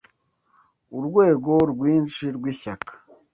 urwego 0.97 1.53
rwinshi 1.71 2.25
rwishyaka 2.37 2.93